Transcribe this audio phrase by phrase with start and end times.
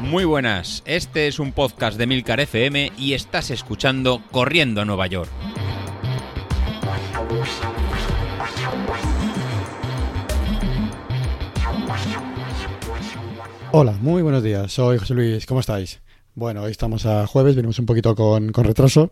[0.00, 5.06] Muy buenas, este es un podcast de Milcar FM y estás escuchando Corriendo a Nueva
[5.08, 5.28] York.
[13.72, 16.00] Hola, muy buenos días, soy José Luis, ¿cómo estáis?
[16.34, 19.10] Bueno, hoy estamos a jueves, venimos un poquito con, con retraso,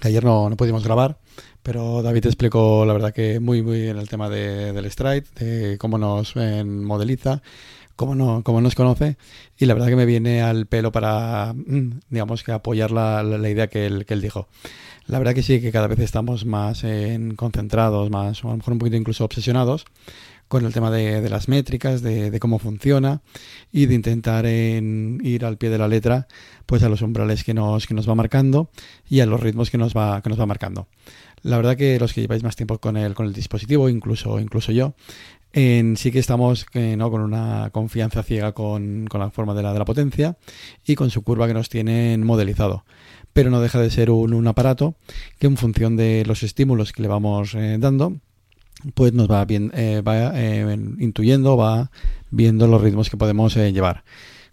[0.00, 1.18] que ayer no, no, pudimos grabar,
[1.66, 5.78] pero David explicó la verdad que muy muy bien el tema de, del Stride, de
[5.78, 7.42] cómo nos modeliza,
[7.96, 9.16] cómo, no, cómo nos conoce,
[9.58, 13.50] y la verdad que me viene al pelo para, mm, digamos, que apoyar la, la
[13.50, 14.46] idea que él, que él dijo.
[15.08, 18.58] La verdad que sí, que cada vez estamos más en concentrados, más, o a lo
[18.58, 19.86] mejor un poquito incluso obsesionados
[20.48, 23.22] con el tema de, las métricas, de, cómo funciona
[23.72, 26.28] y de intentar en ir al pie de la letra
[26.66, 28.70] pues a los umbrales que nos, va marcando
[29.08, 30.88] y a los ritmos que nos va, que nos va marcando.
[31.42, 34.72] La verdad que los que lleváis más tiempo con el, con el dispositivo, incluso, incluso
[34.72, 34.94] yo,
[35.52, 37.10] en, sí que estamos eh, ¿no?
[37.10, 40.36] con una confianza ciega con, la forma de la, potencia
[40.84, 42.84] y con su curva que nos tienen modelizado
[43.32, 44.96] pero no deja de ser un, un, aparato
[45.38, 48.16] que en función de los estímulos que le vamos eh, dando,
[48.94, 51.90] pues nos va, bien, eh, va eh, intuyendo, va
[52.30, 54.04] viendo los ritmos que podemos eh, llevar.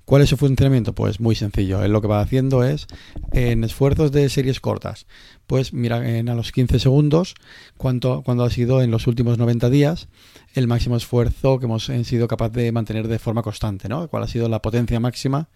[0.06, 0.94] ¿Cuál es su funcionamiento?
[0.94, 1.82] Pues muy sencillo.
[1.82, 2.88] Él lo que va haciendo es,
[3.32, 5.06] en esfuerzos de series cortas,
[5.48, 7.36] pues mira en a los 15 segundos
[7.78, 10.10] cuánto, cuando ha sido en los últimos 90 días
[10.56, 14.10] el máximo esfuerzo que hemos sido capaz de mantener de forma constante, ¿no?
[14.10, 15.48] ¿Cuál ha sido la potencia máxima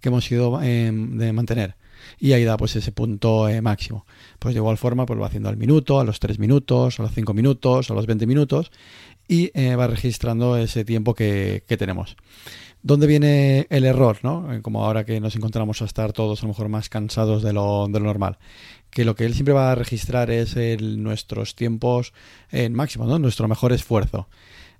[0.00, 1.76] que hemos sido de mantener?
[2.18, 4.06] Y ahí da pues ese punto eh, máximo.
[4.38, 7.12] Pues de igual forma pues va haciendo al minuto, a los 3 minutos, a los
[7.12, 8.70] 5 minutos, a los 20 minutos
[9.28, 12.16] y eh, va registrando ese tiempo que, que, tenemos.
[12.82, 14.18] ¿Dónde viene el error?
[14.22, 14.52] ¿no?
[14.52, 17.52] Eh, como ahora que nos encontramos a estar todos a lo mejor más cansados de
[17.52, 18.38] lo, de lo normal.
[18.90, 22.12] Que lo que él siempre va a registrar es nuestros tiempos
[22.50, 23.18] en máximo, ¿no?
[23.18, 24.28] nuestro mejor esfuerzo.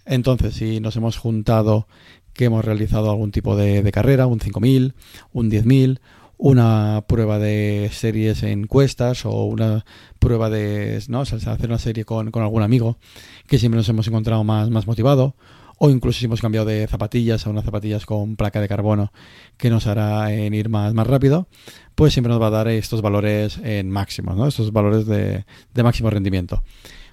[0.04, 1.86] Entonces, si nos hemos juntado
[2.32, 4.94] que hemos realizado algún tipo de, de carrera, un 5000,
[5.32, 6.00] un 10000,
[6.44, 9.84] una prueba de series en encuestas o una
[10.18, 11.20] prueba de ¿no?
[11.20, 12.98] hacer una serie con, con, algún amigo
[13.46, 15.36] que siempre nos hemos encontrado más, más motivado
[15.78, 19.12] o incluso si hemos cambiado de zapatillas a unas zapatillas con placa de carbono
[19.56, 21.46] que nos hará en ir más, más rápido,
[21.94, 24.48] pues siempre nos va a dar estos valores en máximo, ¿no?
[24.48, 26.64] estos valores de, de máximo rendimiento.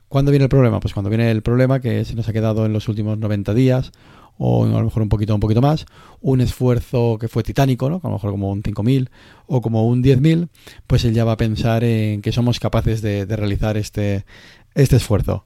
[0.10, 0.80] ¿Cuándo viene el problema?
[0.80, 3.92] Pues cuando viene el problema que se nos ha quedado en los últimos 90 días
[4.40, 5.86] o a lo mejor un poquito, un poquito más,
[6.22, 8.00] un esfuerzo que fue titánico, ¿no?
[8.02, 9.10] a lo mejor como un 5.000
[9.48, 10.48] o como un 10.000,
[10.88, 14.26] pues él ya va a pensar en que somos capaces de, realizar este,
[14.76, 15.46] este esfuerzo.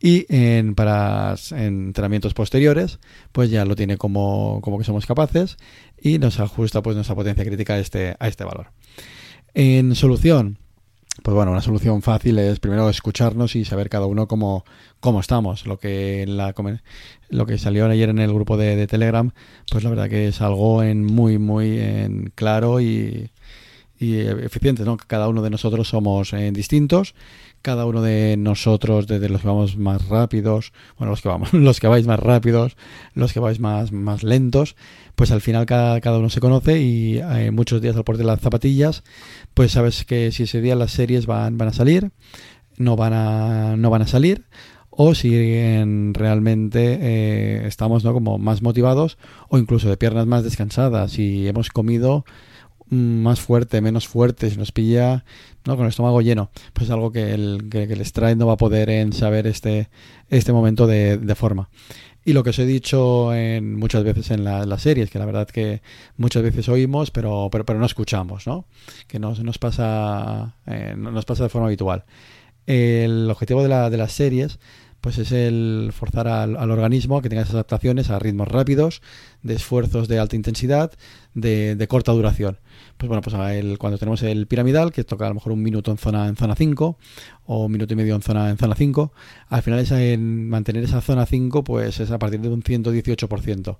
[0.00, 3.00] Y en, para entrenamientos posteriores,
[3.32, 5.56] pues ya lo tiene como, como que somos capaces
[6.00, 8.68] y nos ajusta pues nuestra potencia crítica a este, a este valor.
[9.52, 10.58] En solución,
[11.22, 14.64] pues bueno, una solución fácil es primero escucharnos y saber cada uno cómo,
[15.00, 15.66] cómo estamos.
[15.66, 16.54] Lo que, la,
[17.28, 19.30] lo que salió ayer en el grupo de, Telegram,
[19.70, 23.30] pues la verdad que es algo en muy, muy en claro y,
[23.98, 24.96] y eficiente, ¿no?
[24.96, 27.14] Cada uno de nosotros somos eh, distintos,
[27.62, 31.80] cada uno de nosotros, desde los que vamos más rápidos, bueno, los que vamos, los
[31.80, 32.76] que vais más rápidos,
[33.14, 34.76] los que vais más, más lentos,
[35.14, 38.26] pues al final cada, cada uno se conoce y eh, muchos días al porte de
[38.26, 39.02] las zapatillas,
[39.54, 42.10] pues sabes que si ese día las series van, van a salir,
[42.76, 44.44] no van a, no van a salir,
[45.00, 48.12] o si en, realmente eh, estamos ¿no?
[48.12, 49.16] como más motivados
[49.48, 52.24] o incluso de piernas más descansadas y hemos comido
[52.90, 55.24] más fuerte, menos fuerte, si nos pilla
[55.64, 55.76] ¿no?
[55.76, 58.90] con el estómago lleno, pues algo que el, que, que el no va a poder
[58.90, 59.88] en saber este,
[60.28, 61.68] este momento de, de forma.
[62.24, 65.24] Y lo que os he dicho en, muchas veces en la, las series, que la
[65.24, 65.80] verdad que
[66.16, 68.66] muchas veces oímos, pero, pero, pero no escuchamos, ¿no?
[69.06, 72.04] Que nos, nos, pasa, eh, nos pasa de forma habitual.
[72.66, 74.58] El objetivo de, la, de las series
[75.00, 79.00] pues es el forzar al, al, organismo que tenga esas adaptaciones a ritmos rápidos,
[79.42, 80.92] de esfuerzos de alta intensidad,
[81.34, 82.58] de, de corta duración.
[82.96, 85.90] Pues bueno, pues el, cuando tenemos el piramidal, que toca a lo mejor un minuto
[85.90, 86.98] en zona en zona 5
[87.46, 89.12] o un minuto y medio en zona en zona 5,
[89.48, 93.78] al final esa, en mantener esa zona 5 pues es a partir de un 118%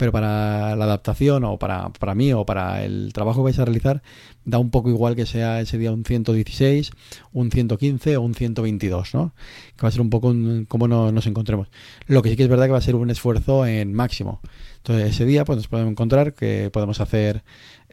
[0.00, 3.66] pero para la adaptación o para, para mí o para el trabajo que vais a
[3.66, 4.02] realizar
[4.46, 6.90] da un poco igual que sea ese día un 116,
[7.34, 9.34] un 115 o un 122, ¿no?
[9.76, 11.68] Que va a ser un poco un, como no, nos encontremos.
[12.06, 14.40] Lo que sí que es verdad que va a ser un esfuerzo en máximo.
[14.78, 17.44] Entonces ese día pues nos podemos encontrar que podemos hacer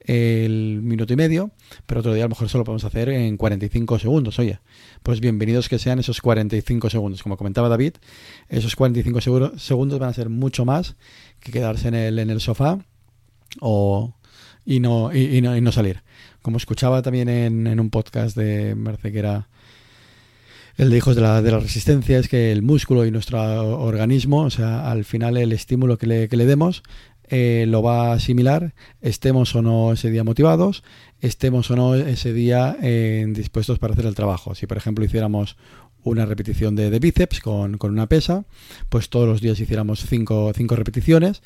[0.08, 1.52] el minuto y medio,
[1.86, 4.40] pero otro día a lo mejor solo podemos hacer en 45 segundos.
[4.40, 4.60] Oye,
[5.04, 7.22] pues bienvenidos que sean esos 45 segundos.
[7.22, 7.94] Como comentaba David,
[8.48, 10.96] esos 45 segundos van a ser mucho más
[11.42, 12.80] que quedarse en el, en el sofá
[13.60, 14.16] o,
[14.66, 16.04] y, no, y, no, y no salir.
[16.42, 19.50] Como escuchaba también en, en un podcast de, me que era
[20.78, 23.40] el de hijos de la, de la resistencia es que el músculo y nuestro
[23.80, 26.84] organismo, o sea, al final el estímulo que le, que le demos
[27.30, 30.84] eh, lo va a asimilar, estemos o no ese día motivados,
[31.20, 34.56] estemos o no ese día eh, dispuestos para hacer el trabajo.
[34.56, 35.58] Si, por ejemplo, hiciéramos
[36.04, 38.46] una repetición de, de bíceps con, con, una pesa,
[38.90, 41.42] pues todos los días hiciéramos cinco, cinco repeticiones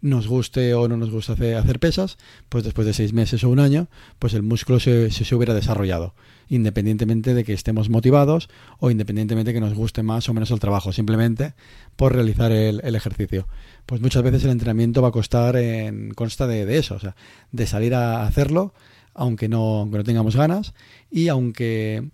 [0.00, 2.18] nos guste o no nos guste hacer, hacer, pesas,
[2.48, 3.88] pues después de seis meses o un año,
[4.18, 6.14] pues el músculo se, se, hubiera desarrollado,
[6.50, 10.60] independientemente de que estemos motivados o independientemente de que nos guste más o menos el
[10.60, 11.54] trabajo, simplemente
[11.96, 13.46] por realizar el, ejercicio.
[13.86, 17.16] Pues muchas veces el entrenamiento va a costar en, consta de, de eso, o sea,
[17.52, 18.74] de salir a hacerlo,
[19.14, 20.74] aunque no, aunque no tengamos ganas
[21.10, 22.10] y aunque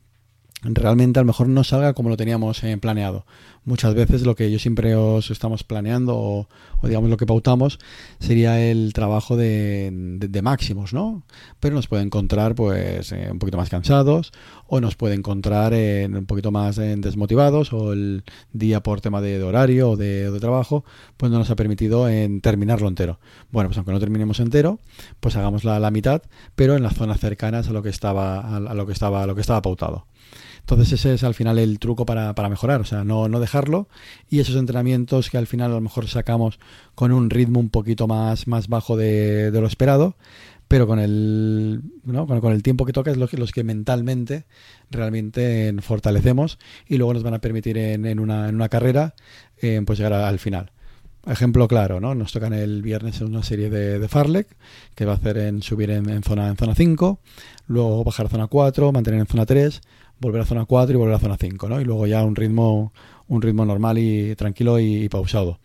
[0.63, 3.27] realmente a lo mejor no salga como lo teníamos eh, planeado.
[3.67, 6.49] Muchas veces lo que yo siempre os estamos planeando o,
[6.81, 7.81] o digamos lo que pautamos
[8.21, 11.25] sería el trabajo de, de, máximos, ¿no?
[11.59, 14.31] Pero nos puede encontrar pues eh, un poquito más cansados
[14.69, 18.23] o nos puede encontrar eh, un poquito más eh, desmotivados o el
[18.53, 20.85] día por tema de, horario o de, trabajo
[21.17, 23.19] pues no nos ha permitido en terminarlo entero.
[23.51, 24.79] Bueno, pues aunque no terminemos entero,
[25.19, 26.23] pues hagamos la, la mitad,
[26.55, 29.27] pero en las zonas cercanas a lo que estaba a, a lo que estaba a
[29.27, 30.07] lo que estaba pautado.
[30.67, 33.39] Entonces ese es al final el truco para, para mejorar, o sea, no, no,
[34.29, 36.59] y esos entrenamientos que al final a lo mejor sacamos
[36.95, 40.17] con un ritmo un poquito más, más bajo de, lo esperado,
[40.69, 42.27] pero con el, ¿no?
[42.27, 44.45] con, el tiempo que toca es los que, mentalmente
[44.91, 46.59] realmente fortalecemos
[46.89, 49.15] y luego nos van a permitir en, en, una, en una, carrera
[49.63, 50.73] eh, pues llegar al final.
[51.27, 52.15] Ejemplo claro, ¿no?
[52.15, 54.47] Nos tocan el viernes una serie de, Farlek,
[54.95, 57.19] que va a hacer en subir en, en, zona en zona 5,
[57.67, 59.81] luego bajar a zona 4, mantener en zona 3,
[60.21, 61.81] volver a zona 4 y volver a zona 5, ¿no?
[61.81, 62.93] Y luego ya un ritmo,
[63.29, 65.59] un ritmo normal y tranquilo y, pausado.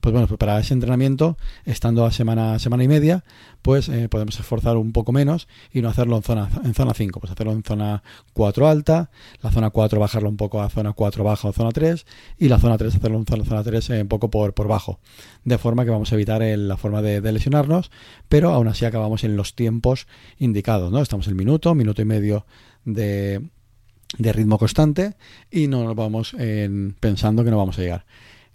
[0.00, 3.24] Pues bueno, pues para ese entrenamiento, estando a semana, semana y media,
[3.62, 7.18] pues eh, podemos esforzar un poco menos y no hacerlo en zona, en zona 5,
[7.18, 9.10] pues hacerlo en zona 4 alta,
[9.42, 12.06] la zona 4 bajarlo un poco a zona 4 baja o zona 3
[12.38, 15.00] y la zona 3 hacerlo en zona, zona 3 eh, un poco por, por bajo.
[15.44, 17.90] De forma que vamos a evitar la forma de, de, lesionarnos,
[18.28, 20.06] pero aún así acabamos en los tiempos
[20.38, 21.02] indicados, ¿no?
[21.02, 22.46] Estamos en minuto, minuto y medio
[22.84, 23.42] de,
[24.16, 25.14] de ritmo constante
[25.50, 28.06] y no nos vamos en, pensando que no vamos a llegar.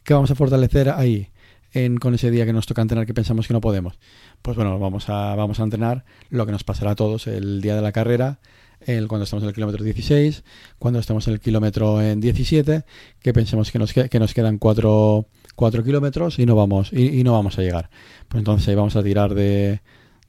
[0.04, 1.30] ¿Qué vamos a fortalecer ahí?
[1.74, 3.98] En, con ese día que nos toca entrenar que pensamos que no podemos.
[4.44, 7.76] Pues bueno, vamos a, vamos a entrenar lo que nos pasará a todos el día
[7.76, 8.40] de la carrera,
[8.82, 10.44] el, cuando estamos en el kilómetro 16,
[10.78, 12.84] cuando estamos en el kilómetro en 17,
[13.20, 15.26] que pensemos que nos, que nos quedan 4,
[15.56, 17.90] 4 kilómetros y no, vamos, y, y no vamos a llegar.
[18.28, 19.82] Pues entonces vamos a tirar de,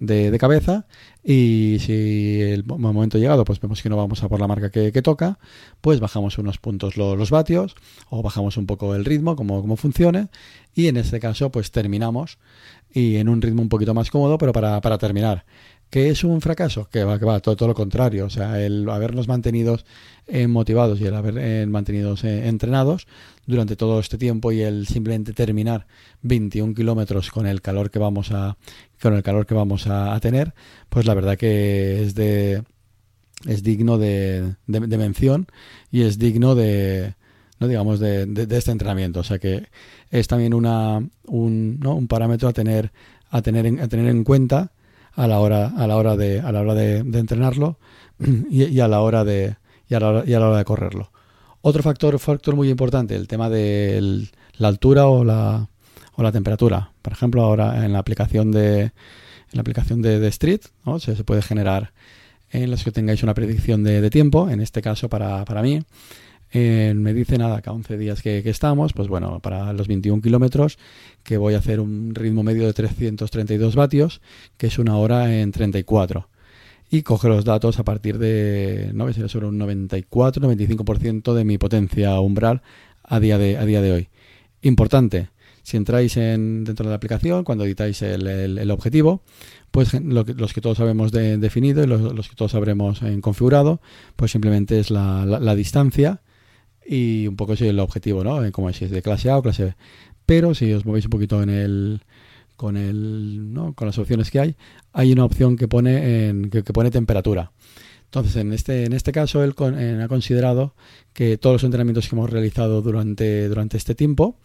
[0.06, 0.86] de, cabeza
[1.22, 5.02] y si el momento llegado pues vemos que no vamos a por la marca que,
[5.02, 5.38] toca,
[5.80, 7.74] pues bajamos unos puntos los, los, vatios
[8.10, 10.28] o bajamos un poco el ritmo, como, como funcione
[10.74, 12.38] y en este caso pues terminamos
[12.94, 15.44] y en un ritmo un poquito más cómodo pero para, para terminar.
[15.90, 16.88] ¿Que es un fracaso?
[16.90, 18.26] Que va, que va, todo, lo contrario.
[18.26, 19.78] O sea, el habernos mantenido
[20.26, 23.06] eh, motivados y el haber eh, mantenido eh, entrenados
[23.46, 25.86] durante todo este tiempo y el simplemente terminar
[26.22, 28.56] 21 kilómetros con el calor que vamos a
[29.00, 30.54] con el calor que vamos a, tener,
[30.88, 32.64] pues la verdad que es de
[33.46, 35.46] es digno de mención
[35.92, 37.14] y es digno de
[37.68, 39.20] digamos de, de, este entrenamiento.
[39.20, 39.66] O sea que
[40.10, 41.94] es también una un, ¿no?
[41.94, 42.92] un parámetro a tener
[43.30, 44.72] a tener en, a tener en cuenta
[45.12, 47.78] a la hora a la hora de a la hora de, entrenarlo
[48.50, 49.56] y, a la hora de
[49.88, 51.10] y a la hora, y a la hora de correrlo.
[51.60, 54.28] Otro factor factor muy importante, el tema de
[54.58, 55.68] la altura o la
[56.16, 56.92] o la temperatura.
[57.02, 58.92] Por ejemplo, ahora en la aplicación de
[59.54, 60.98] en la aplicación de, Street, ¿no?
[60.98, 61.92] se, puede generar
[62.50, 65.80] en los que tengáis una predicción de, de tiempo, en este caso para, para mí,
[66.54, 70.78] me dice nada, que a 11 días que, estamos, pues bueno, para los 21 kilómetros,
[71.24, 74.20] que voy a hacer un ritmo medio de 332 vatios,
[74.56, 76.28] que es una hora en 34.
[76.90, 82.20] Y coge los datos a partir de, no sé, sobre un 94-95% de mi potencia
[82.20, 82.62] umbral
[83.02, 84.08] a día de, a día de hoy.
[84.62, 85.30] Importante,
[85.64, 89.22] si entráis en, dentro de la aplicación, cuando editáis el, el, objetivo,
[89.72, 93.80] pues los que todos habemos de, definido y los, que todos habremos configurado,
[94.14, 96.20] pues simplemente es la, la distancia
[96.86, 98.50] y un poco ese es el objetivo, ¿no?
[98.52, 99.74] Como si es de clase A o clase B.
[100.26, 102.00] Pero si os movéis un poquito en el
[102.56, 103.74] con el ¿no?
[103.74, 104.56] con las opciones que hay,
[104.92, 107.52] hay una opción que pone en, que, pone temperatura.
[108.04, 109.54] Entonces, en este, en este caso, él
[110.00, 110.74] ha considerado
[111.12, 114.38] que todos los entrenamientos que hemos realizado durante, durante este tiempo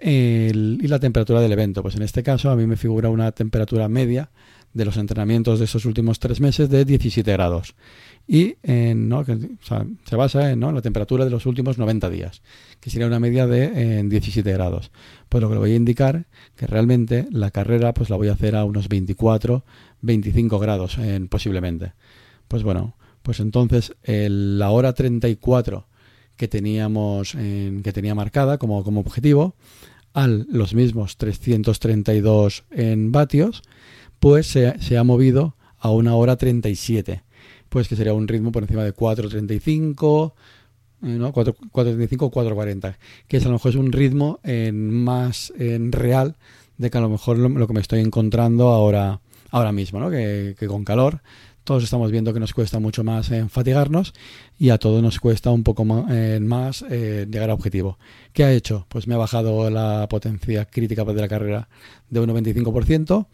[0.00, 1.82] y la temperatura del evento.
[1.82, 4.30] Pues en este caso, a mí me figura una temperatura media
[4.76, 7.74] de los entrenamientos de estos últimos tres meses de 17 grados
[8.28, 8.56] y
[8.94, 9.24] ¿no?
[9.24, 10.70] se basa en ¿no?
[10.70, 12.42] la temperatura de los últimos 90 días,
[12.78, 14.90] que sería una media de en 17 grados.
[15.30, 18.32] Pues lo que le voy a indicar que realmente la carrera pues la voy a
[18.32, 19.64] hacer a unos 24,
[20.02, 21.94] 25 grados en, posiblemente.
[22.46, 25.86] Pues bueno, pues entonces la hora 34
[26.36, 29.56] que teníamos en, que tenía marcada como, como objetivo
[30.12, 33.62] a los mismos 332 en vatios,
[34.20, 37.22] pues se, ha movido a una hora 37,
[37.68, 40.32] pues que sería un ritmo por encima de 4.35,
[41.02, 41.32] ¿no?
[41.32, 42.96] 4.35 o 4.40,
[43.28, 46.36] que es a lo mejor es un ritmo en más en real
[46.78, 49.20] de que a lo mejor lo, que me estoy encontrando ahora,
[49.50, 50.10] ahora mismo, ¿no?
[50.10, 51.20] que, con calor
[51.64, 54.14] todos estamos viendo que nos cuesta mucho más en fatigarnos
[54.56, 56.06] y a todos nos cuesta un poco más,
[56.40, 57.98] más eh, llegar a objetivo.
[58.32, 58.86] ¿Qué ha hecho?
[58.88, 61.68] Pues me ha bajado la potencia crítica de la carrera
[62.08, 63.26] de un 95%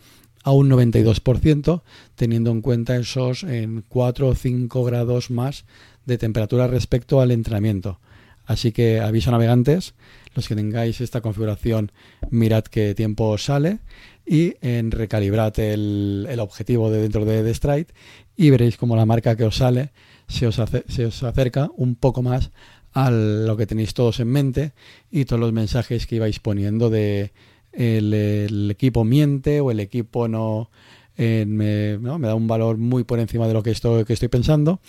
[0.43, 1.83] a un 92%,
[2.15, 5.65] teniendo en cuenta esos en 4 o 5 grados más
[6.05, 8.01] de temperatura respecto al entrenamiento.
[8.45, 9.95] Así que aviso navegantes,
[10.35, 11.93] los que tengáis esta configuración,
[12.31, 13.79] mirad qué tiempo sale
[14.27, 17.89] y en recalibrad el, objetivo de dentro de, de Stride
[18.37, 19.93] y veréis como la marca que os sale
[20.29, 22.51] se os, se os acerca un poco más
[22.95, 24.73] a lo que tenéis todos en mente
[25.11, 27.33] y todos los mensajes que ibais poniendo de
[27.73, 30.71] el, equipo miente o el equipo no,
[31.17, 34.29] eh, me, me, da un valor muy por encima de lo que estoy, que estoy
[34.29, 34.81] pensando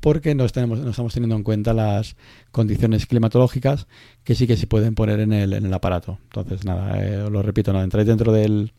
[0.00, 2.16] porque no, tenemos, no estamos teniendo en cuenta las
[2.52, 3.86] condiciones climatológicas
[4.24, 6.18] que sí que se pueden poner en el, en el aparato.
[6.24, 8.72] Entonces, nada, eh, lo repito, nada, entráis dentro del,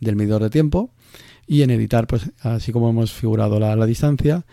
[0.00, 0.90] del medidor de tiempo
[1.46, 4.44] y en editar, pues así como hemos figurado la, la distancia,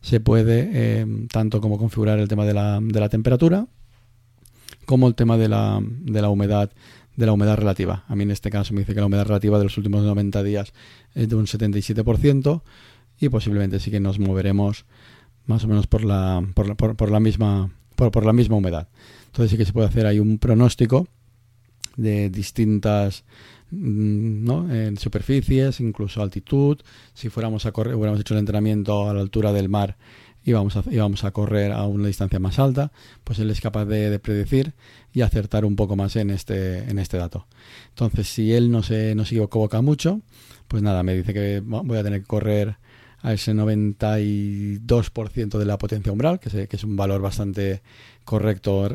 [0.00, 3.66] se puede eh, tanto como configurar el tema de la, de la temperatura
[4.84, 6.70] como el tema de la, de la humedad
[7.16, 8.04] de la humedad relativa.
[8.08, 10.42] A mí en este caso me dice que la humedad relativa de los últimos 90
[10.42, 10.72] días
[11.14, 12.62] es de un 77%
[13.20, 14.84] y posiblemente sí que nos moveremos
[15.46, 18.88] más o menos por la, por la, por, la misma por, por, la misma humedad.
[19.26, 21.06] Entonces sí que se puede hacer ahí un pronóstico
[21.96, 23.24] de distintas
[23.70, 26.78] mm, en superficies, incluso altitud.
[27.12, 29.96] Si fuéramos a correr, hubiéramos hecho el entrenamiento a la altura del mar
[30.44, 32.92] y vamos, a, a correr a una distancia más alta,
[33.24, 34.74] pues él es capaz de, predecir
[35.12, 37.46] y acertar un poco más en este, en este dato.
[37.90, 40.20] Entonces, si él no se, no se equivoca mucho,
[40.68, 42.76] pues nada, me dice que voy a tener que correr
[43.22, 47.82] a ese 92% de la potencia umbral, que, que, es un valor bastante
[48.24, 48.90] correcto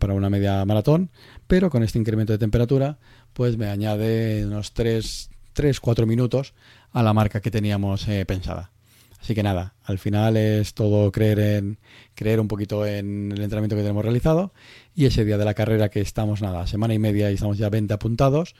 [0.00, 1.10] para una media maratón,
[1.46, 2.98] pero con este incremento de temperatura,
[3.34, 6.54] pues me añade unos 3-4 minutos
[6.92, 8.73] a la marca que teníamos eh, pensada.
[9.24, 11.78] Así que nada, al final es todo creer en
[12.14, 14.52] creer un poquito en el entrenamiento que tenemos realizado
[14.94, 17.70] y ese día de la carrera que estamos nada, semana y media y estamos ya
[17.70, 18.54] 20 apuntados,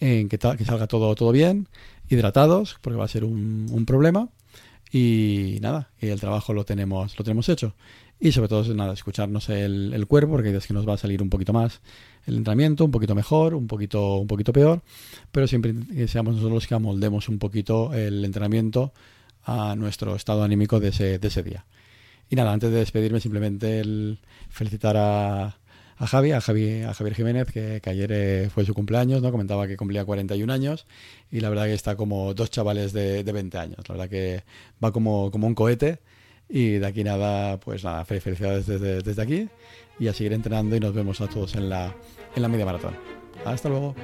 [0.00, 1.68] en que, salga todo, todo bien,
[2.08, 4.30] hidratados, porque va a ser un, problema.
[4.90, 7.74] Y nada, y el trabajo lo tenemos, lo tenemos hecho.
[8.18, 11.20] Y sobre todo, nada, escucharnos el, el cuerpo, porque es que nos va a salir
[11.20, 11.82] un poquito más
[12.24, 14.80] el entrenamiento, un poquito mejor, un poquito, un poquito peor,
[15.30, 18.94] pero siempre que seamos nosotros los que amoldemos un poquito el entrenamiento
[19.44, 21.64] a nuestro estado anímico de ese, de ese día.
[22.30, 24.18] Y nada, antes de despedirme, simplemente el
[24.50, 25.56] felicitar a,
[25.98, 29.30] a Javi, a, Javi, a Javier Jiménez, que, ayer eh, fue su cumpleaños, ¿no?
[29.30, 30.86] Comentaba que cumplía 41 años
[31.30, 33.88] y la verdad que está como dos chavales de, de 20 años.
[33.88, 34.44] La verdad que
[34.82, 36.00] va como, como un cohete
[36.48, 39.48] y de aquí nada, pues nada, felicidades desde, desde aquí
[39.98, 41.94] y a seguir entrenando y nos vemos a todos en la,
[42.34, 42.96] en la media maratón.
[43.44, 43.94] Hasta luego.